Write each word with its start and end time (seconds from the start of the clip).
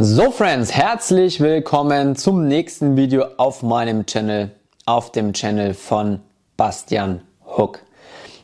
So 0.00 0.30
Friends, 0.30 0.72
herzlich 0.72 1.40
willkommen 1.40 2.14
zum 2.14 2.46
nächsten 2.46 2.96
Video 2.96 3.24
auf 3.36 3.64
meinem 3.64 4.06
Channel, 4.06 4.52
auf 4.86 5.10
dem 5.10 5.32
Channel 5.32 5.74
von 5.74 6.20
Bastian 6.56 7.22
Hook. 7.44 7.80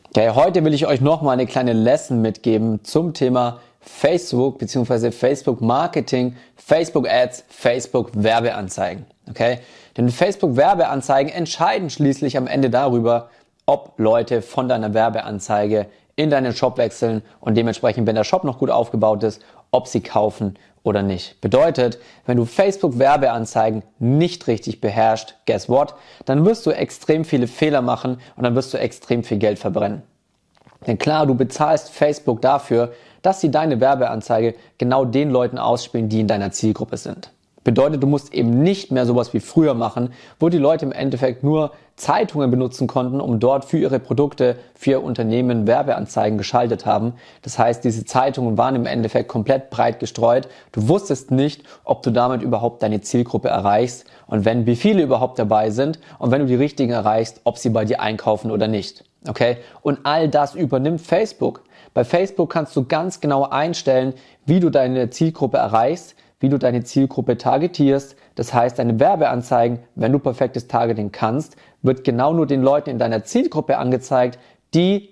Okay, 0.09 0.31
heute 0.31 0.65
will 0.65 0.73
ich 0.73 0.85
euch 0.85 0.99
noch 0.99 1.21
mal 1.21 1.31
eine 1.31 1.45
kleine 1.45 1.71
Lesson 1.71 2.21
mitgeben 2.21 2.83
zum 2.83 3.13
Thema 3.13 3.61
Facebook 3.79 4.59
bzw. 4.59 5.11
Facebook 5.11 5.61
Marketing, 5.61 6.35
Facebook 6.57 7.07
Ads, 7.07 7.45
Facebook 7.47 8.11
Werbeanzeigen. 8.13 9.05
Okay, 9.29 9.59
denn 9.95 10.09
Facebook 10.09 10.57
Werbeanzeigen 10.57 11.31
entscheiden 11.31 11.89
schließlich 11.89 12.35
am 12.35 12.47
Ende 12.47 12.69
darüber, 12.69 13.29
ob 13.65 13.93
Leute 13.97 14.41
von 14.41 14.67
deiner 14.67 14.93
Werbeanzeige 14.93 15.85
in 16.17 16.29
deinen 16.29 16.53
Shop 16.53 16.77
wechseln 16.77 17.21
und 17.39 17.55
dementsprechend, 17.55 18.07
wenn 18.07 18.15
der 18.15 18.25
Shop 18.25 18.43
noch 18.43 18.59
gut 18.59 18.71
aufgebaut 18.71 19.23
ist, 19.23 19.41
ob 19.71 19.87
sie 19.87 20.01
kaufen 20.01 20.57
oder 20.85 21.01
nicht. 21.01 21.41
Bedeutet, 21.41 21.99
wenn 22.25 22.37
du 22.37 22.45
Facebook 22.45 22.97
Werbeanzeigen 22.99 23.83
nicht 23.99 24.47
richtig 24.47 24.79
beherrschst, 24.79 25.35
guess 25.45 25.67
what? 25.67 25.95
Dann 26.25 26.45
wirst 26.45 26.65
du 26.65 26.71
extrem 26.71 27.25
viele 27.25 27.47
Fehler 27.47 27.81
machen 27.81 28.19
und 28.37 28.43
dann 28.43 28.55
wirst 28.55 28.73
du 28.73 28.77
extrem 28.77 29.23
viel 29.23 29.37
Geld 29.37 29.59
verbrennen. 29.59 30.03
Denn 30.87 30.97
klar, 30.97 31.25
du 31.25 31.35
bezahlst 31.35 31.89
Facebook 31.89 32.41
dafür, 32.41 32.93
dass 33.23 33.41
sie 33.41 33.49
deine 33.49 33.81
Werbeanzeige 33.81 34.53
genau 34.77 35.03
den 35.03 35.31
Leuten 35.31 35.57
ausspielen, 35.57 36.09
die 36.09 36.19
in 36.19 36.27
deiner 36.27 36.51
Zielgruppe 36.51 36.97
sind. 36.97 37.31
Bedeutet, 37.65 38.03
du 38.03 38.07
musst 38.07 38.31
eben 38.31 38.61
nicht 38.61 38.91
mehr 38.91 39.07
sowas 39.07 39.33
wie 39.33 39.39
früher 39.39 39.73
machen, 39.73 40.13
wo 40.39 40.49
die 40.49 40.59
Leute 40.59 40.85
im 40.85 40.91
Endeffekt 40.91 41.43
nur 41.43 41.71
Zeitungen 41.95 42.51
benutzen 42.51 42.85
konnten, 42.85 43.19
um 43.19 43.39
dort 43.39 43.65
für 43.65 43.79
ihre 43.79 43.99
Produkte, 43.99 44.57
für 44.75 44.91
ihr 44.91 45.03
Unternehmen 45.03 45.65
Werbeanzeigen 45.65 46.37
geschaltet 46.37 46.85
haben. 46.85 47.13
Das 47.41 47.57
heißt, 47.57 47.83
diese 47.83 48.05
Zeitungen 48.05 48.55
waren 48.59 48.75
im 48.75 48.85
Endeffekt 48.85 49.29
komplett 49.29 49.71
breit 49.71 49.99
gestreut. 49.99 50.47
Du 50.73 50.87
wusstest 50.87 51.31
nicht, 51.31 51.63
ob 51.83 52.03
du 52.03 52.11
damit 52.11 52.43
überhaupt 52.43 52.83
deine 52.83 53.01
Zielgruppe 53.01 53.47
erreichst 53.47 54.05
und 54.27 54.45
wenn, 54.45 54.67
wie 54.67 54.75
viele 54.75 55.01
überhaupt 55.01 55.39
dabei 55.39 55.71
sind 55.71 55.99
und 56.19 56.29
wenn 56.29 56.41
du 56.41 56.47
die 56.47 56.53
richtigen 56.53 56.91
erreichst, 56.91 57.41
ob 57.45 57.57
sie 57.57 57.71
bei 57.71 57.83
dir 57.83 57.99
einkaufen 57.99 58.51
oder 58.51 58.67
nicht. 58.67 59.05
Okay? 59.27 59.57
Und 59.81 60.01
all 60.03 60.29
das 60.29 60.53
übernimmt 60.53 61.01
Facebook. 61.01 61.63
Bei 61.95 62.03
Facebook 62.03 62.51
kannst 62.51 62.75
du 62.75 62.85
ganz 62.85 63.21
genau 63.21 63.49
einstellen, 63.49 64.13
wie 64.45 64.59
du 64.59 64.69
deine 64.69 65.09
Zielgruppe 65.09 65.57
erreichst, 65.57 66.15
wie 66.45 66.49
du 66.49 66.59
deine 66.59 66.83
Zielgruppe 66.83 67.39
targetierst. 67.39 68.15
Das 68.35 68.53
heißt, 68.53 68.77
deine 68.77 68.99
Werbeanzeigen, 68.99 69.79
wenn 69.95 70.11
du 70.11 70.19
perfektes 70.19 70.67
Targeting 70.67 71.11
kannst, 71.11 71.55
wird 71.81 72.03
genau 72.03 72.33
nur 72.33 72.45
den 72.45 72.61
Leuten 72.61 72.91
in 72.91 72.99
deiner 72.99 73.23
Zielgruppe 73.23 73.79
angezeigt, 73.79 74.37
die 74.75 75.09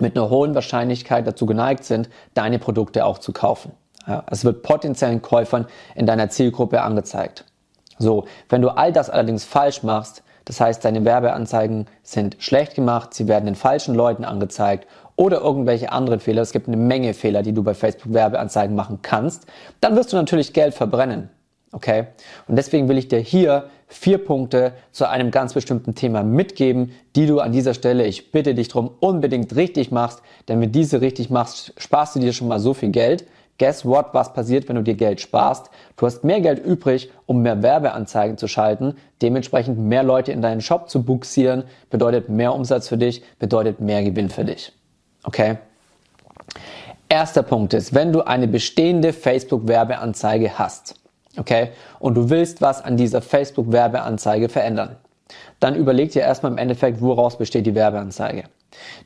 mit 0.00 0.16
einer 0.16 0.28
hohen 0.28 0.56
Wahrscheinlichkeit 0.56 1.24
dazu 1.24 1.46
geneigt 1.46 1.84
sind, 1.84 2.10
deine 2.34 2.58
Produkte 2.58 3.04
auch 3.04 3.18
zu 3.18 3.32
kaufen. 3.32 3.70
Ja, 4.08 4.24
es 4.28 4.44
wird 4.44 4.64
potenziellen 4.64 5.22
Käufern 5.22 5.66
in 5.94 6.04
deiner 6.04 6.30
Zielgruppe 6.30 6.82
angezeigt. 6.82 7.44
So, 7.98 8.24
wenn 8.48 8.60
du 8.60 8.70
all 8.70 8.92
das 8.92 9.08
allerdings 9.08 9.44
falsch 9.44 9.84
machst, 9.84 10.24
das 10.46 10.60
heißt, 10.60 10.84
deine 10.84 11.04
Werbeanzeigen 11.04 11.86
sind 12.02 12.36
schlecht 12.38 12.74
gemacht, 12.74 13.12
sie 13.14 13.28
werden 13.28 13.44
den 13.44 13.56
falschen 13.56 13.94
Leuten 13.94 14.24
angezeigt 14.24 14.86
oder 15.16 15.40
irgendwelche 15.40 15.92
anderen 15.92 16.20
Fehler. 16.20 16.42
Es 16.42 16.52
gibt 16.52 16.68
eine 16.68 16.76
Menge 16.76 17.14
Fehler, 17.14 17.42
die 17.42 17.52
du 17.52 17.62
bei 17.62 17.74
Facebook 17.74 18.14
Werbeanzeigen 18.14 18.74
machen 18.74 19.00
kannst. 19.02 19.46
Dann 19.80 19.96
wirst 19.96 20.12
du 20.12 20.16
natürlich 20.16 20.52
Geld 20.52 20.72
verbrennen. 20.72 21.30
Okay? 21.72 22.06
Und 22.46 22.56
deswegen 22.56 22.88
will 22.88 22.96
ich 22.96 23.08
dir 23.08 23.18
hier 23.18 23.68
vier 23.88 24.18
Punkte 24.18 24.72
zu 24.92 25.08
einem 25.08 25.30
ganz 25.30 25.52
bestimmten 25.52 25.94
Thema 25.94 26.22
mitgeben, 26.22 26.92
die 27.16 27.26
du 27.26 27.40
an 27.40 27.52
dieser 27.52 27.74
Stelle, 27.74 28.06
ich 28.06 28.30
bitte 28.30 28.54
dich 28.54 28.68
darum, 28.68 28.90
unbedingt 29.00 29.54
richtig 29.56 29.90
machst, 29.90 30.22
denn 30.48 30.60
wenn 30.60 30.72
du 30.72 30.78
diese 30.78 31.00
richtig 31.00 31.28
machst, 31.28 31.72
sparst 31.76 32.14
du 32.14 32.20
dir 32.20 32.32
schon 32.32 32.48
mal 32.48 32.60
so 32.60 32.72
viel 32.72 32.90
Geld. 32.90 33.26
Guess 33.58 33.84
what? 33.84 34.12
Was 34.12 34.32
passiert, 34.32 34.68
wenn 34.68 34.76
du 34.76 34.82
dir 34.82 34.94
Geld 34.94 35.20
sparst? 35.20 35.70
Du 35.96 36.06
hast 36.06 36.24
mehr 36.24 36.40
Geld 36.40 36.64
übrig, 36.64 37.10
um 37.24 37.42
mehr 37.42 37.62
Werbeanzeigen 37.62 38.36
zu 38.36 38.48
schalten, 38.48 38.96
dementsprechend 39.22 39.78
mehr 39.78 40.02
Leute 40.02 40.32
in 40.32 40.42
deinen 40.42 40.60
Shop 40.60 40.90
zu 40.90 41.02
buxieren, 41.02 41.64
bedeutet 41.90 42.28
mehr 42.28 42.54
Umsatz 42.54 42.88
für 42.88 42.98
dich, 42.98 43.22
bedeutet 43.38 43.80
mehr 43.80 44.02
Gewinn 44.02 44.28
für 44.28 44.44
dich. 44.44 44.72
Okay? 45.24 45.56
Erster 47.08 47.42
Punkt 47.42 47.72
ist, 47.72 47.94
wenn 47.94 48.12
du 48.12 48.22
eine 48.22 48.48
bestehende 48.48 49.12
Facebook-Werbeanzeige 49.12 50.58
hast, 50.58 50.96
okay, 51.38 51.68
und 51.98 52.14
du 52.14 52.30
willst 52.30 52.60
was 52.60 52.84
an 52.84 52.96
dieser 52.96 53.22
Facebook-Werbeanzeige 53.22 54.48
verändern, 54.48 54.96
dann 55.60 55.76
überleg 55.76 56.12
dir 56.12 56.22
erstmal 56.22 56.52
im 56.52 56.58
Endeffekt, 56.58 57.00
woraus 57.00 57.38
besteht 57.38 57.66
die 57.66 57.74
Werbeanzeige. 57.74 58.44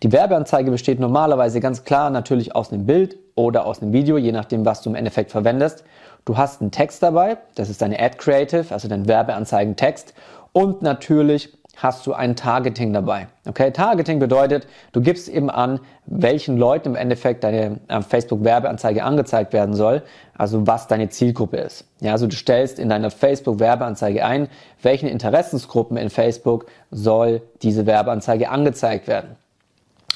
Die 0.02 0.12
Werbeanzeige 0.12 0.70
besteht 0.70 1.00
normalerweise 1.00 1.60
ganz 1.60 1.84
klar 1.84 2.10
natürlich 2.10 2.54
aus 2.54 2.72
einem 2.72 2.86
Bild 2.86 3.16
oder 3.34 3.66
aus 3.66 3.82
einem 3.82 3.92
Video, 3.92 4.18
je 4.18 4.32
nachdem, 4.32 4.64
was 4.64 4.82
du 4.82 4.90
im 4.90 4.96
Endeffekt 4.96 5.30
verwendest. 5.30 5.84
Du 6.24 6.36
hast 6.36 6.60
einen 6.60 6.70
Text 6.70 7.02
dabei, 7.02 7.38
das 7.54 7.70
ist 7.70 7.82
deine 7.82 7.98
Ad 7.98 8.18
Creative, 8.18 8.66
also 8.70 8.88
dein 8.88 9.08
Werbeanzeigentext 9.08 10.14
und 10.52 10.82
natürlich 10.82 11.52
hast 11.76 12.06
du 12.06 12.12
ein 12.12 12.36
Targeting 12.36 12.92
dabei. 12.92 13.28
Okay, 13.48 13.70
Targeting 13.70 14.18
bedeutet, 14.18 14.66
du 14.92 15.00
gibst 15.00 15.28
eben 15.28 15.50
an, 15.50 15.80
welchen 16.06 16.56
Leuten 16.56 16.90
im 16.90 16.96
Endeffekt 16.96 17.44
deine 17.44 17.80
äh, 17.88 18.02
Facebook 18.02 18.44
Werbeanzeige 18.44 19.02
angezeigt 19.02 19.52
werden 19.52 19.74
soll, 19.74 20.02
also 20.36 20.66
was 20.66 20.88
deine 20.88 21.08
Zielgruppe 21.08 21.56
ist. 21.58 21.86
Ja, 22.00 22.12
also 22.12 22.26
du 22.26 22.36
stellst 22.36 22.78
in 22.78 22.88
deiner 22.88 23.10
Facebook 23.10 23.60
Werbeanzeige 23.60 24.24
ein, 24.24 24.48
welchen 24.82 25.08
Interessensgruppen 25.08 25.96
in 25.96 26.10
Facebook 26.10 26.66
soll 26.90 27.42
diese 27.62 27.86
Werbeanzeige 27.86 28.50
angezeigt 28.50 29.06
werden. 29.06 29.36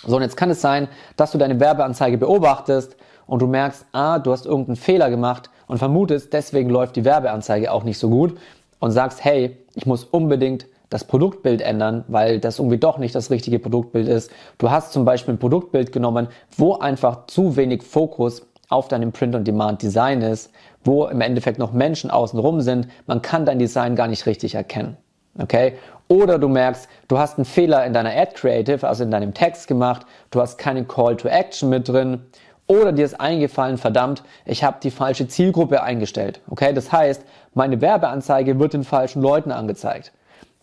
So, 0.06 0.16
und 0.16 0.22
jetzt 0.22 0.37
kann 0.37 0.50
es 0.50 0.60
sein, 0.60 0.88
dass 1.16 1.32
du 1.32 1.38
deine 1.38 1.60
Werbeanzeige 1.60 2.19
beobachtest 2.19 2.97
und 3.27 3.41
du 3.41 3.47
merkst, 3.47 3.87
ah, 3.93 4.19
du 4.19 4.32
hast 4.32 4.47
irgendeinen 4.47 4.77
Fehler 4.77 5.10
gemacht 5.10 5.50
und 5.66 5.78
vermutest, 5.78 6.32
deswegen 6.32 6.71
läuft 6.71 6.97
die 6.97 7.05
Werbeanzeige 7.05 7.72
auch 7.72 7.84
nicht 7.84 7.99
so 7.99 8.10
gut 8.10 8.37
und 8.81 8.91
sagst, 8.91 9.25
hey, 9.25 9.56
ich 9.75 9.87
muss 9.87 10.05
unbedingt 10.05 10.66
das 10.91 11.05
Produktbild 11.05 11.60
ändern, 11.62 12.05
weil 12.09 12.38
das 12.38 12.59
irgendwie 12.59 12.78
doch 12.78 12.99
nicht 12.99 13.15
das 13.15 13.31
richtige 13.31 13.59
Produktbild 13.59 14.06
ist. 14.06 14.31
Du 14.59 14.71
hast 14.71 14.93
zum 14.93 15.05
Beispiel 15.05 15.34
ein 15.34 15.38
Produktbild 15.38 15.91
genommen, 15.91 16.28
wo 16.56 16.75
einfach 16.75 17.26
zu 17.26 17.56
wenig 17.56 17.82
Fokus 17.82 18.47
auf 18.69 18.88
deinem 18.88 19.12
Print-on-Demand-Design 19.12 20.22
ist, 20.22 20.50
wo 20.84 21.06
im 21.06 21.21
Endeffekt 21.21 21.59
noch 21.59 21.72
Menschen 21.72 22.11
außenrum 22.11 22.61
sind. 22.61 22.88
Man 23.06 23.22
kann 23.22 23.47
dein 23.47 23.59
Design 23.59 23.97
gar 23.97 24.09
nicht 24.09 24.26
richtig 24.26 24.55
erkennen. 24.55 24.97
Okay? 25.39 25.75
Oder 26.09 26.39
du 26.39 26.49
merkst, 26.49 26.89
du 27.09 27.19
hast 27.19 27.39
einen 27.39 27.45
Fehler 27.45 27.84
in 27.87 27.93
deiner 27.93 28.11
Ad 28.11 28.33
Creative, 28.34 28.87
also 28.87 29.05
in 29.05 29.11
deinem 29.11 29.33
Text 29.33 29.69
gemacht, 29.69 30.06
du 30.31 30.41
hast 30.41 30.59
keinen 30.59 30.87
Call 30.87 31.17
to 31.17 31.28
Action 31.28 31.71
mit 31.71 31.89
drin. 31.89 32.21
Oder 32.67 32.93
dir 32.93 33.05
ist 33.05 33.21
eingefallen, 33.21 33.78
verdammt, 33.78 34.23
ich 34.47 34.65
habe 34.65 34.78
die 34.83 34.91
falsche 34.91 35.28
Zielgruppe 35.28 35.83
eingestellt. 35.83 36.41
Okay, 36.49 36.73
das 36.73 36.93
heißt, 36.93 37.23
meine 37.53 37.81
Werbeanzeige 37.81 38.59
wird 38.59 38.73
den 38.73 38.84
falschen 38.84 39.23
Leuten 39.23 39.53
angezeigt. 39.53 40.12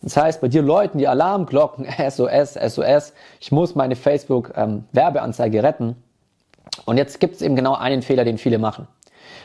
Das 0.00 0.16
heißt, 0.16 0.40
bei 0.40 0.48
dir 0.48 0.62
Leuten 0.62 0.98
die 0.98 1.06
Alarmglocken, 1.06 1.86
SOS, 2.10 2.54
SOS, 2.54 3.12
ich 3.40 3.52
muss 3.52 3.74
meine 3.74 3.94
Facebook-Werbeanzeige 3.94 5.58
ähm, 5.58 5.64
retten. 5.64 5.96
Und 6.86 6.96
jetzt 6.96 7.20
gibt 7.20 7.36
es 7.36 7.42
eben 7.42 7.54
genau 7.54 7.74
einen 7.74 8.02
Fehler, 8.02 8.24
den 8.24 8.38
viele 8.38 8.58
machen. 8.58 8.88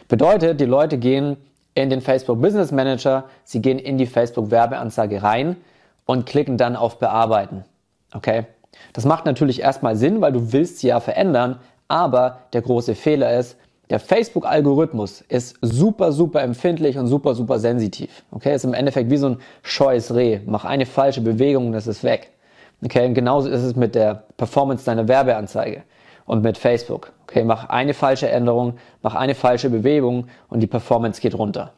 Bedeutet, 0.07 0.59
die 0.59 0.65
Leute 0.65 0.97
gehen 0.97 1.37
in 1.77 1.89
den 1.89 2.01
Facebook 2.01 2.41
Business 2.41 2.71
Manager, 2.71 3.25
sie 3.43 3.61
gehen 3.61 3.77
in 3.79 3.97
die 3.97 4.07
Facebook 4.07 4.49
Werbeanzeige 4.49 5.21
rein 5.21 5.57
und 6.05 6.25
klicken 6.25 6.57
dann 6.57 6.75
auf 6.75 6.97
Bearbeiten. 6.97 7.65
Okay? 8.13 8.45
Das 8.93 9.05
macht 9.05 9.25
natürlich 9.25 9.61
erstmal 9.61 9.95
Sinn, 9.95 10.19
weil 10.21 10.31
du 10.31 10.51
willst 10.53 10.79
sie 10.79 10.87
ja 10.87 10.99
verändern, 10.99 11.59
aber 11.87 12.39
der 12.53 12.61
große 12.61 12.95
Fehler 12.95 13.37
ist, 13.37 13.57
der 13.89 13.99
Facebook-Algorithmus 13.99 15.21
ist 15.21 15.57
super, 15.61 16.11
super 16.11 16.41
empfindlich 16.41 16.97
und 16.97 17.07
super, 17.07 17.35
super 17.35 17.59
sensitiv. 17.59 18.23
Okay, 18.31 18.53
ist 18.53 18.65
im 18.65 18.73
Endeffekt 18.73 19.09
wie 19.09 19.17
so 19.17 19.29
ein 19.29 19.37
scheues 19.61 20.13
Reh. 20.13 20.39
Mach 20.45 20.65
eine 20.65 20.85
falsche 20.85 21.21
Bewegung 21.21 21.67
und 21.67 21.71
das 21.73 21.87
ist 21.87 22.03
weg. 22.03 22.31
Okay, 22.83 23.05
und 23.05 23.13
genauso 23.13 23.49
ist 23.49 23.63
es 23.63 23.75
mit 23.75 23.95
der 23.95 24.23
Performance 24.35 24.83
deiner 24.83 25.07
Werbeanzeige 25.07 25.83
und 26.27 26.43
mit 26.43 26.59
Facebook. 26.59 27.13
Okay, 27.23 27.43
mach 27.43 27.69
eine 27.69 27.95
falsche 27.95 28.29
Änderung, 28.29 28.75
mach 29.01 29.15
eine 29.15 29.33
falsche 29.33 29.71
Bewegung 29.71 30.27
und 30.49 30.59
die 30.59 30.67
Performance 30.67 31.19
geht 31.19 31.35
runter. 31.35 31.73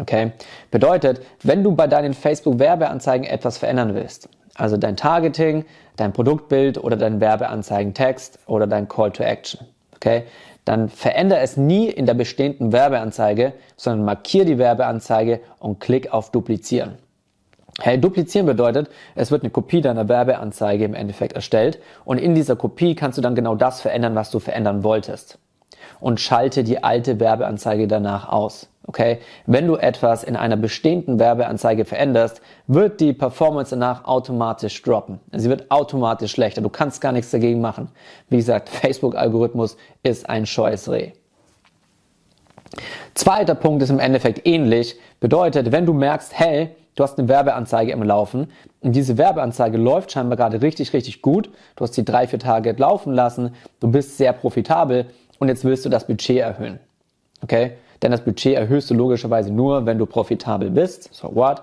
Okay, 0.00 0.32
bedeutet, 0.70 1.20
wenn 1.42 1.62
du 1.62 1.72
bei 1.76 1.86
deinen 1.86 2.14
Facebook-Werbeanzeigen 2.14 3.26
etwas 3.26 3.58
verändern 3.58 3.94
willst, 3.94 4.28
also 4.54 4.76
dein 4.76 4.96
Targeting, 4.96 5.64
dein 5.96 6.12
Produktbild 6.12 6.82
oder 6.82 6.96
dein 6.96 7.20
Werbeanzeigentext 7.20 8.40
oder 8.46 8.66
dein 8.66 8.88
Call 8.88 9.12
to 9.12 9.22
Action, 9.22 9.66
okay, 9.94 10.24
dann 10.64 10.88
verändere 10.88 11.40
es 11.40 11.56
nie 11.56 11.88
in 11.88 12.06
der 12.06 12.14
bestehenden 12.14 12.72
Werbeanzeige, 12.72 13.54
sondern 13.76 14.04
markiere 14.04 14.44
die 14.44 14.58
Werbeanzeige 14.58 15.40
und 15.58 15.80
klick 15.80 16.12
auf 16.12 16.30
Duplizieren. 16.30 16.98
Hey, 17.82 17.98
duplizieren 17.98 18.46
bedeutet, 18.46 18.90
es 19.14 19.30
wird 19.30 19.42
eine 19.42 19.50
Kopie 19.50 19.80
deiner 19.80 20.06
Werbeanzeige 20.06 20.84
im 20.84 20.92
Endeffekt 20.92 21.32
erstellt 21.32 21.78
und 22.04 22.18
in 22.18 22.34
dieser 22.34 22.54
Kopie 22.54 22.94
kannst 22.94 23.16
du 23.16 23.22
dann 23.22 23.34
genau 23.34 23.54
das 23.54 23.80
verändern, 23.80 24.14
was 24.14 24.30
du 24.30 24.38
verändern 24.38 24.84
wolltest. 24.84 25.38
Und 25.98 26.20
schalte 26.20 26.62
die 26.62 26.82
alte 26.82 27.20
Werbeanzeige 27.20 27.88
danach 27.88 28.28
aus. 28.28 28.68
Okay? 28.86 29.18
Wenn 29.46 29.66
du 29.66 29.76
etwas 29.76 30.24
in 30.24 30.36
einer 30.36 30.56
bestehenden 30.56 31.18
Werbeanzeige 31.18 31.86
veränderst, 31.86 32.42
wird 32.66 33.00
die 33.00 33.14
Performance 33.14 33.70
danach 33.70 34.04
automatisch 34.04 34.82
droppen. 34.82 35.20
Sie 35.32 35.48
wird 35.48 35.70
automatisch 35.70 36.32
schlechter. 36.32 36.60
Du 36.60 36.68
kannst 36.68 37.00
gar 37.00 37.12
nichts 37.12 37.30
dagegen 37.30 37.62
machen. 37.62 37.88
Wie 38.28 38.36
gesagt, 38.36 38.68
Facebook-Algorithmus 38.70 39.78
ist 40.02 40.28
ein 40.28 40.44
scheues 40.44 40.90
Reh. 40.90 41.12
Zweiter 43.14 43.54
Punkt 43.54 43.82
ist 43.82 43.90
im 43.90 44.00
Endeffekt 44.00 44.46
ähnlich. 44.46 44.98
Bedeutet, 45.18 45.72
wenn 45.72 45.86
du 45.86 45.92
merkst, 45.92 46.38
hey, 46.38 46.70
du 47.00 47.04
hast 47.04 47.18
eine 47.18 47.28
Werbeanzeige 47.28 47.92
im 47.92 48.02
Laufen 48.02 48.48
und 48.80 48.92
diese 48.92 49.16
Werbeanzeige 49.16 49.78
läuft 49.78 50.12
scheinbar 50.12 50.36
gerade 50.36 50.60
richtig, 50.60 50.92
richtig 50.92 51.22
gut. 51.22 51.48
Du 51.76 51.84
hast 51.84 51.94
sie 51.94 52.04
drei, 52.04 52.26
vier 52.26 52.38
Tage 52.38 52.72
laufen 52.72 53.14
lassen, 53.14 53.54
du 53.80 53.90
bist 53.90 54.18
sehr 54.18 54.34
profitabel 54.34 55.06
und 55.38 55.48
jetzt 55.48 55.64
willst 55.64 55.86
du 55.86 55.88
das 55.88 56.06
Budget 56.06 56.36
erhöhen. 56.36 56.78
Okay? 57.42 57.72
Denn 58.02 58.12
das 58.12 58.22
Budget 58.22 58.54
erhöhst 58.54 58.90
du 58.90 58.94
logischerweise 58.94 59.50
nur, 59.50 59.86
wenn 59.86 59.96
du 59.96 60.04
profitabel 60.04 60.68
bist. 60.68 61.08
So 61.14 61.34
what? 61.34 61.62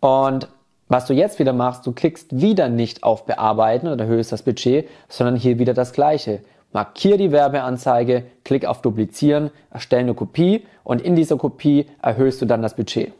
Und 0.00 0.48
was 0.88 1.06
du 1.06 1.14
jetzt 1.14 1.38
wieder 1.38 1.52
machst, 1.52 1.86
du 1.86 1.92
klickst 1.92 2.40
wieder 2.40 2.68
nicht 2.68 3.04
auf 3.04 3.26
Bearbeiten 3.26 3.86
oder 3.86 4.06
erhöhst 4.06 4.32
das 4.32 4.42
Budget, 4.42 4.88
sondern 5.08 5.36
hier 5.36 5.60
wieder 5.60 5.74
das 5.74 5.92
gleiche. 5.92 6.40
Markier 6.72 7.16
die 7.16 7.30
Werbeanzeige, 7.30 8.24
klick 8.42 8.66
auf 8.66 8.82
Duplizieren, 8.82 9.50
erstell 9.70 10.00
eine 10.00 10.14
Kopie 10.14 10.66
und 10.82 11.00
in 11.00 11.14
dieser 11.14 11.36
Kopie 11.36 11.86
erhöhst 12.02 12.42
du 12.42 12.46
dann 12.46 12.62
das 12.62 12.74
Budget. 12.74 13.12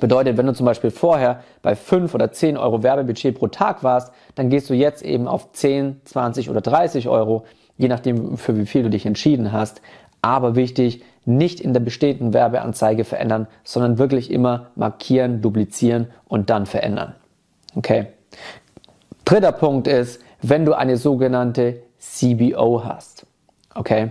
Bedeutet, 0.00 0.36
wenn 0.36 0.46
du 0.46 0.52
zum 0.52 0.66
Beispiel 0.66 0.90
vorher 0.90 1.42
bei 1.62 1.74
5 1.74 2.14
oder 2.14 2.30
10 2.30 2.56
Euro 2.56 2.82
Werbebudget 2.82 3.36
pro 3.36 3.48
Tag 3.48 3.82
warst, 3.82 4.12
dann 4.34 4.50
gehst 4.50 4.70
du 4.70 4.74
jetzt 4.74 5.02
eben 5.02 5.26
auf 5.26 5.52
10, 5.52 6.02
20 6.04 6.50
oder 6.50 6.60
30 6.60 7.08
Euro, 7.08 7.44
je 7.76 7.88
nachdem 7.88 8.36
für 8.36 8.56
wie 8.56 8.66
viel 8.66 8.84
du 8.84 8.90
dich 8.90 9.06
entschieden 9.06 9.52
hast. 9.52 9.80
Aber 10.22 10.56
wichtig, 10.56 11.02
nicht 11.24 11.60
in 11.60 11.72
der 11.72 11.80
bestehenden 11.80 12.32
Werbeanzeige 12.32 13.04
verändern, 13.04 13.46
sondern 13.64 13.98
wirklich 13.98 14.30
immer 14.30 14.68
markieren, 14.76 15.42
duplizieren 15.42 16.08
und 16.26 16.50
dann 16.50 16.66
verändern. 16.66 17.14
Okay. 17.74 18.06
Dritter 19.24 19.52
Punkt 19.52 19.86
ist, 19.86 20.22
wenn 20.40 20.64
du 20.64 20.74
eine 20.74 20.96
sogenannte 20.96 21.82
CBO 21.98 22.84
hast. 22.84 23.26
Okay. 23.78 24.10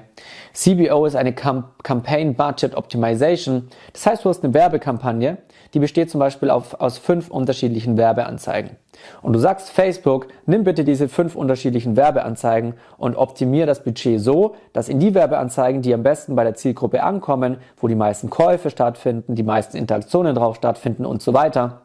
CBO 0.53 1.05
ist 1.05 1.17
eine 1.17 1.33
Campaign 1.33 2.35
Budget 2.35 2.73
Optimization. 2.73 3.67
Das 3.91 4.05
heißt, 4.05 4.23
du 4.23 4.29
hast 4.29 4.41
eine 4.41 4.53
Werbekampagne, 4.53 5.39
die 5.73 5.79
besteht 5.79 6.09
zum 6.09 6.19
Beispiel 6.19 6.49
auf, 6.49 6.79
aus 6.79 6.97
fünf 6.97 7.29
unterschiedlichen 7.29 7.97
Werbeanzeigen. 7.97 8.77
Und 9.21 9.33
du 9.33 9.39
sagst 9.39 9.69
Facebook, 9.69 10.27
nimm 10.45 10.63
bitte 10.63 10.85
diese 10.85 11.09
fünf 11.09 11.35
unterschiedlichen 11.35 11.97
Werbeanzeigen 11.97 12.75
und 12.97 13.17
optimiere 13.17 13.67
das 13.67 13.83
Budget 13.83 14.21
so, 14.21 14.55
dass 14.71 14.87
in 14.87 15.01
die 15.01 15.13
Werbeanzeigen, 15.13 15.81
die 15.81 15.93
am 15.93 16.01
besten 16.01 16.37
bei 16.37 16.45
der 16.45 16.55
Zielgruppe 16.55 17.03
ankommen, 17.03 17.57
wo 17.75 17.89
die 17.89 17.95
meisten 17.95 18.29
Käufe 18.29 18.69
stattfinden, 18.69 19.35
die 19.35 19.43
meisten 19.43 19.75
Interaktionen 19.75 20.33
drauf 20.33 20.55
stattfinden 20.55 21.05
und 21.05 21.21
so 21.21 21.33
weiter, 21.33 21.81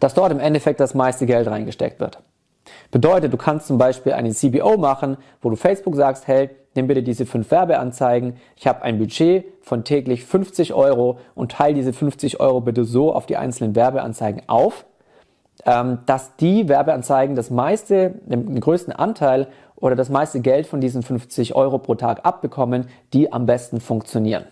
dass 0.00 0.14
dort 0.14 0.32
im 0.32 0.40
Endeffekt 0.40 0.80
das 0.80 0.94
meiste 0.94 1.24
Geld 1.24 1.46
reingesteckt 1.46 2.00
wird. 2.00 2.18
Bedeutet, 2.90 3.32
du 3.32 3.36
kannst 3.36 3.66
zum 3.66 3.78
Beispiel 3.78 4.12
eine 4.12 4.30
CBO 4.30 4.76
machen, 4.76 5.16
wo 5.40 5.50
du 5.50 5.56
Facebook 5.56 5.94
sagst, 5.94 6.26
hey, 6.26 6.50
nimm 6.74 6.86
bitte 6.86 7.02
diese 7.02 7.26
fünf 7.26 7.50
Werbeanzeigen. 7.50 8.34
Ich 8.56 8.66
habe 8.66 8.82
ein 8.82 8.98
Budget 8.98 9.44
von 9.62 9.84
täglich 9.84 10.24
50 10.24 10.74
Euro 10.74 11.18
und 11.34 11.52
teile 11.52 11.74
diese 11.74 11.92
50 11.92 12.40
Euro 12.40 12.60
bitte 12.60 12.84
so 12.84 13.14
auf 13.14 13.26
die 13.26 13.36
einzelnen 13.36 13.74
Werbeanzeigen 13.76 14.42
auf, 14.48 14.86
ähm, 15.66 15.98
dass 16.06 16.36
die 16.36 16.68
Werbeanzeigen 16.68 17.36
das 17.36 17.50
meiste, 17.50 18.14
den 18.26 18.58
größten 18.58 18.92
Anteil 18.92 19.48
oder 19.76 19.94
das 19.94 20.10
meiste 20.10 20.40
Geld 20.40 20.66
von 20.66 20.80
diesen 20.80 21.02
50 21.02 21.54
Euro 21.54 21.78
pro 21.78 21.94
Tag 21.94 22.24
abbekommen, 22.24 22.88
die 23.12 23.32
am 23.32 23.46
besten 23.46 23.80
funktionieren. 23.80 24.44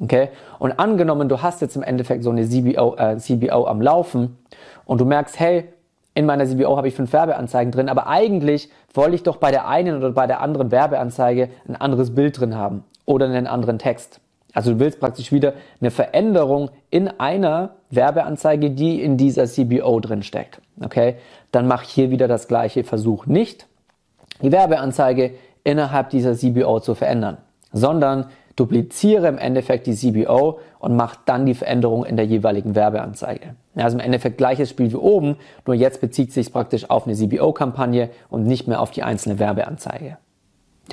Okay? 0.00 0.30
Und 0.58 0.72
angenommen, 0.78 1.28
du 1.28 1.42
hast 1.42 1.60
jetzt 1.60 1.76
im 1.76 1.82
Endeffekt 1.82 2.24
so 2.24 2.30
eine 2.30 2.48
CBO, 2.48 2.96
äh, 2.96 3.18
CBO 3.18 3.66
am 3.66 3.80
Laufen 3.80 4.38
und 4.84 5.00
du 5.00 5.04
merkst, 5.04 5.38
hey, 5.38 5.68
in 6.14 6.26
meiner 6.26 6.46
CBO 6.46 6.76
habe 6.76 6.88
ich 6.88 6.94
fünf 6.94 7.12
Werbeanzeigen 7.12 7.72
drin, 7.72 7.88
aber 7.88 8.06
eigentlich 8.06 8.70
wollte 8.92 9.14
ich 9.14 9.22
doch 9.22 9.36
bei 9.36 9.50
der 9.50 9.68
einen 9.68 9.96
oder 9.96 10.10
bei 10.10 10.26
der 10.26 10.40
anderen 10.40 10.70
Werbeanzeige 10.70 11.48
ein 11.66 11.76
anderes 11.76 12.14
Bild 12.14 12.38
drin 12.38 12.56
haben 12.56 12.84
oder 13.06 13.26
einen 13.26 13.46
anderen 13.46 13.78
Text. 13.78 14.20
Also 14.52 14.74
du 14.74 14.80
willst 14.80 15.00
praktisch 15.00 15.32
wieder 15.32 15.54
eine 15.80 15.90
Veränderung 15.90 16.70
in 16.90 17.08
einer 17.08 17.76
Werbeanzeige, 17.90 18.70
die 18.70 19.02
in 19.02 19.16
dieser 19.16 19.46
CBO 19.46 19.98
drin 20.00 20.22
steckt. 20.22 20.60
Okay? 20.84 21.16
Dann 21.50 21.66
mach 21.66 21.82
hier 21.82 22.10
wieder 22.10 22.28
das 22.28 22.48
gleiche 22.48 22.84
Versuch 22.84 23.26
nicht, 23.26 23.66
die 24.42 24.52
Werbeanzeige 24.52 25.32
innerhalb 25.64 26.10
dieser 26.10 26.34
CBO 26.34 26.80
zu 26.80 26.94
verändern, 26.94 27.38
sondern 27.72 28.26
dupliziere 28.56 29.28
im 29.28 29.38
Endeffekt 29.38 29.86
die 29.86 29.94
CBO 29.94 30.58
und 30.78 30.96
mach 30.96 31.16
dann 31.16 31.46
die 31.46 31.54
Veränderung 31.54 32.04
in 32.04 32.16
der 32.16 32.26
jeweiligen 32.26 32.74
Werbeanzeige. 32.74 33.54
Also 33.74 33.96
im 33.96 34.04
Endeffekt 34.04 34.38
gleiches 34.38 34.70
Spiel 34.70 34.90
wie 34.92 34.96
oben, 34.96 35.36
nur 35.66 35.74
jetzt 35.74 36.00
bezieht 36.00 36.32
sich 36.32 36.52
praktisch 36.52 36.90
auf 36.90 37.06
eine 37.06 37.16
CBO-Kampagne 37.16 38.10
und 38.28 38.46
nicht 38.46 38.68
mehr 38.68 38.80
auf 38.80 38.90
die 38.90 39.02
einzelne 39.02 39.38
Werbeanzeige. 39.38 40.18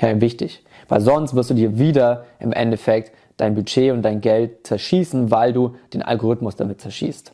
Ja, 0.00 0.20
wichtig, 0.20 0.64
weil 0.88 1.00
sonst 1.00 1.34
wirst 1.34 1.50
du 1.50 1.54
dir 1.54 1.78
wieder 1.78 2.24
im 2.38 2.52
Endeffekt 2.52 3.12
dein 3.36 3.54
Budget 3.54 3.92
und 3.92 4.02
dein 4.02 4.20
Geld 4.20 4.66
zerschießen, 4.66 5.30
weil 5.30 5.52
du 5.52 5.74
den 5.92 6.02
Algorithmus 6.02 6.56
damit 6.56 6.80
zerschießt. 6.80 7.32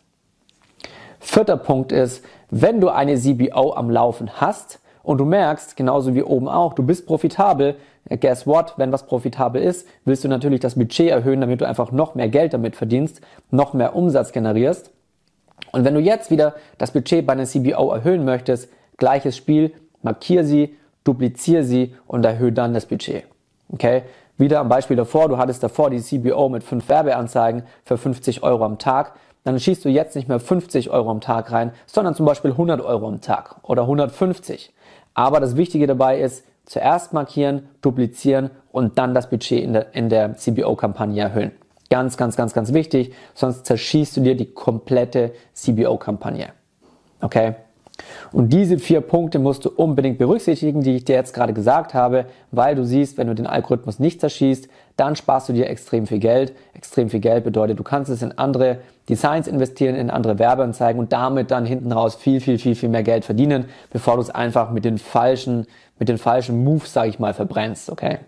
Vierter 1.20 1.56
Punkt 1.56 1.92
ist, 1.92 2.24
wenn 2.50 2.80
du 2.80 2.88
eine 2.88 3.16
CBO 3.16 3.74
am 3.74 3.90
Laufen 3.90 4.30
hast 4.34 4.80
und 5.02 5.18
du 5.18 5.24
merkst, 5.24 5.76
genauso 5.76 6.14
wie 6.14 6.22
oben 6.22 6.48
auch, 6.48 6.74
du 6.74 6.82
bist 6.82 7.06
profitabel, 7.06 7.76
guess 8.08 8.46
what, 8.46 8.74
wenn 8.76 8.92
was 8.92 9.06
profitabel 9.06 9.60
ist, 9.60 9.86
willst 10.04 10.22
du 10.22 10.28
natürlich 10.28 10.60
das 10.60 10.76
Budget 10.76 11.10
erhöhen, 11.10 11.40
damit 11.40 11.60
du 11.60 11.66
einfach 11.66 11.90
noch 11.90 12.14
mehr 12.14 12.28
Geld 12.28 12.54
damit 12.54 12.76
verdienst, 12.76 13.20
noch 13.50 13.74
mehr 13.74 13.96
Umsatz 13.96 14.32
generierst. 14.32 14.90
Und 15.72 15.84
wenn 15.84 15.94
du 15.94 16.00
jetzt 16.00 16.30
wieder 16.30 16.54
das 16.78 16.92
Budget 16.92 17.26
bei 17.26 17.32
einer 17.32 17.46
CBO 17.46 17.92
erhöhen 17.92 18.24
möchtest, 18.24 18.68
gleiches 18.96 19.36
Spiel, 19.36 19.72
markier 20.02 20.44
sie, 20.44 20.76
dupliziere 21.04 21.64
sie 21.64 21.94
und 22.06 22.24
erhöhe 22.24 22.52
dann 22.52 22.74
das 22.74 22.86
Budget. 22.86 23.24
Okay? 23.72 24.02
Wieder 24.38 24.60
am 24.60 24.68
Beispiel 24.68 24.96
davor, 24.96 25.28
du 25.28 25.38
hattest 25.38 25.62
davor 25.62 25.90
die 25.90 26.00
CBO 26.00 26.48
mit 26.48 26.62
fünf 26.62 26.88
Werbeanzeigen 26.88 27.62
für 27.84 27.96
50 27.96 28.42
Euro 28.42 28.64
am 28.64 28.78
Tag. 28.78 29.14
Dann 29.44 29.58
schießt 29.58 29.84
du 29.84 29.88
jetzt 29.88 30.14
nicht 30.14 30.28
mehr 30.28 30.40
50 30.40 30.90
Euro 30.90 31.10
am 31.10 31.20
Tag 31.20 31.52
rein, 31.52 31.72
sondern 31.86 32.14
zum 32.14 32.26
Beispiel 32.26 32.50
100 32.50 32.80
Euro 32.80 33.08
am 33.08 33.20
Tag 33.20 33.56
oder 33.62 33.82
150. 33.82 34.72
Aber 35.14 35.40
das 35.40 35.56
Wichtige 35.56 35.86
dabei 35.86 36.20
ist, 36.20 36.44
zuerst 36.66 37.12
markieren, 37.14 37.68
duplizieren 37.80 38.50
und 38.70 38.98
dann 38.98 39.14
das 39.14 39.30
Budget 39.30 39.62
in 39.62 39.72
der, 39.72 39.94
in 39.94 40.08
der 40.10 40.36
CBO-Kampagne 40.36 41.22
erhöhen. 41.22 41.52
Ganz, 41.88 42.16
ganz, 42.16 42.36
ganz, 42.36 42.52
ganz 42.52 42.72
wichtig, 42.72 43.14
sonst 43.34 43.64
zerschießt 43.64 44.16
du 44.16 44.20
dir 44.20 44.36
die 44.36 44.52
komplette 44.52 45.32
CBO-Kampagne. 45.54 46.48
Okay? 47.20 47.54
Und 48.32 48.52
diese 48.52 48.78
vier 48.78 49.00
Punkte 49.00 49.38
musst 49.38 49.64
du 49.64 49.70
unbedingt 49.70 50.18
berücksichtigen, 50.18 50.82
die 50.82 50.96
ich 50.96 51.04
dir 51.04 51.14
jetzt 51.14 51.32
gerade 51.32 51.52
gesagt 51.52 51.94
habe, 51.94 52.26
weil 52.50 52.74
du 52.74 52.84
siehst, 52.84 53.18
wenn 53.18 53.26
du 53.26 53.34
den 53.34 53.46
Algorithmus 53.46 53.98
nicht 53.98 54.20
zerschießt, 54.20 54.68
dann 54.96 55.16
sparst 55.16 55.48
du 55.48 55.52
dir 55.52 55.68
extrem 55.68 56.06
viel 56.06 56.18
Geld. 56.18 56.52
Extrem 56.74 57.10
viel 57.10 57.20
Geld 57.20 57.44
bedeutet, 57.44 57.78
du 57.78 57.82
kannst 57.82 58.10
es 58.10 58.22
in 58.22 58.36
andere 58.36 58.78
Designs 59.08 59.46
investieren, 59.46 59.94
in 59.94 60.10
andere 60.10 60.38
Werbeanzeigen 60.38 60.98
und 61.00 61.12
damit 61.12 61.50
dann 61.50 61.64
hinten 61.64 61.92
raus 61.92 62.14
viel, 62.16 62.40
viel, 62.40 62.58
viel, 62.58 62.74
viel 62.74 62.88
mehr 62.88 63.02
Geld 63.02 63.24
verdienen, 63.24 63.66
bevor 63.90 64.16
du 64.16 64.22
es 64.22 64.30
einfach 64.30 64.70
mit 64.70 64.84
den 64.84 64.98
falschen, 64.98 65.66
mit 65.98 66.08
den 66.08 66.18
falschen 66.18 66.64
Moves, 66.64 66.92
sage 66.92 67.08
ich 67.08 67.18
mal, 67.18 67.34
verbrennst, 67.34 67.90
okay? 67.90 68.18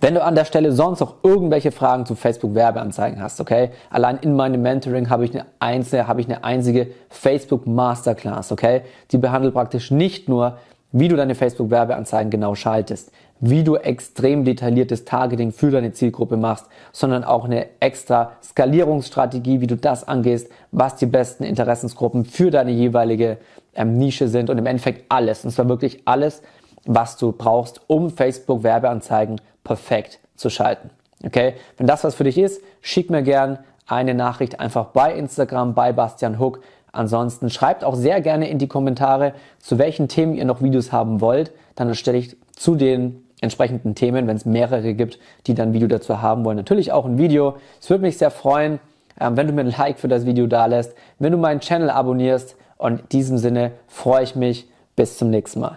Wenn 0.00 0.14
du 0.14 0.22
an 0.22 0.34
der 0.34 0.44
Stelle 0.44 0.72
sonst 0.72 1.00
noch 1.00 1.16
irgendwelche 1.22 1.72
Fragen 1.72 2.06
zu 2.06 2.14
Facebook 2.14 2.54
Werbeanzeigen 2.54 3.20
hast, 3.22 3.40
okay? 3.40 3.70
Allein 3.90 4.18
in 4.18 4.36
meinem 4.36 4.62
Mentoring 4.62 5.10
habe 5.10 5.24
ich 5.24 5.32
eine 5.32 5.46
einzelne, 5.58 6.06
habe 6.08 6.20
ich 6.20 6.26
eine 6.26 6.44
einzige 6.44 6.88
Facebook 7.08 7.66
Masterclass, 7.66 8.52
okay? 8.52 8.82
Die 9.12 9.18
behandelt 9.18 9.54
praktisch 9.54 9.90
nicht 9.90 10.28
nur, 10.28 10.58
wie 10.92 11.08
du 11.08 11.16
deine 11.16 11.34
Facebook 11.34 11.70
Werbeanzeigen 11.70 12.30
genau 12.30 12.54
schaltest, 12.54 13.12
wie 13.40 13.64
du 13.64 13.76
extrem 13.76 14.44
detailliertes 14.44 15.04
Targeting 15.04 15.52
für 15.52 15.70
deine 15.70 15.92
Zielgruppe 15.92 16.36
machst, 16.36 16.66
sondern 16.92 17.24
auch 17.24 17.44
eine 17.44 17.66
extra 17.80 18.32
Skalierungsstrategie, 18.42 19.60
wie 19.60 19.66
du 19.66 19.76
das 19.76 20.08
angehst, 20.08 20.48
was 20.72 20.96
die 20.96 21.06
besten 21.06 21.44
Interessensgruppen 21.44 22.24
für 22.24 22.50
deine 22.50 22.70
jeweilige 22.70 23.38
ähm, 23.74 23.98
Nische 23.98 24.28
sind 24.28 24.48
und 24.48 24.58
im 24.58 24.66
Endeffekt 24.66 25.04
alles, 25.10 25.44
und 25.44 25.50
zwar 25.50 25.68
wirklich 25.68 26.02
alles, 26.06 26.42
was 26.86 27.16
du 27.16 27.32
brauchst, 27.32 27.80
um 27.86 28.10
Facebook 28.10 28.62
Werbeanzeigen 28.62 29.40
perfekt 29.64 30.18
zu 30.36 30.50
schalten. 30.50 30.90
Okay? 31.24 31.54
Wenn 31.76 31.86
das 31.86 32.04
was 32.04 32.14
für 32.14 32.24
dich 32.24 32.38
ist, 32.38 32.62
schick 32.80 33.10
mir 33.10 33.22
gern 33.22 33.58
eine 33.86 34.14
Nachricht 34.14 34.60
einfach 34.60 34.86
bei 34.86 35.14
Instagram 35.14 35.74
bei 35.74 35.92
Bastian 35.92 36.38
Hook. 36.38 36.60
Ansonsten 36.92 37.50
schreibt 37.50 37.84
auch 37.84 37.94
sehr 37.94 38.20
gerne 38.20 38.48
in 38.48 38.58
die 38.58 38.68
Kommentare, 38.68 39.34
zu 39.58 39.78
welchen 39.78 40.08
Themen 40.08 40.34
ihr 40.34 40.44
noch 40.44 40.62
Videos 40.62 40.92
haben 40.92 41.20
wollt. 41.20 41.52
Dann 41.74 41.88
erstelle 41.88 42.18
ich 42.18 42.36
zu 42.52 42.74
den 42.74 43.22
entsprechenden 43.40 43.94
Themen, 43.94 44.26
wenn 44.26 44.36
es 44.36 44.46
mehrere 44.46 44.94
gibt, 44.94 45.18
die 45.46 45.54
dann 45.54 45.72
Video 45.72 45.88
dazu 45.88 46.22
haben 46.22 46.44
wollen, 46.44 46.56
natürlich 46.56 46.92
auch 46.92 47.04
ein 47.04 47.18
Video. 47.18 47.56
Es 47.80 47.90
würde 47.90 48.02
mich 48.02 48.16
sehr 48.16 48.30
freuen, 48.30 48.80
ähm, 49.20 49.36
wenn 49.36 49.46
du 49.46 49.52
mir 49.52 49.60
ein 49.60 49.74
Like 49.76 49.98
für 49.98 50.08
das 50.08 50.24
Video 50.24 50.46
da 50.46 50.66
lässt, 50.66 50.94
wenn 51.18 51.32
du 51.32 51.38
meinen 51.38 51.60
Channel 51.60 51.90
abonnierst 51.90 52.56
und 52.78 53.00
in 53.00 53.08
diesem 53.10 53.38
Sinne 53.38 53.72
freue 53.88 54.24
ich 54.24 54.36
mich. 54.36 54.68
Bis 54.94 55.18
zum 55.18 55.28
nächsten 55.28 55.60
Mal. 55.60 55.76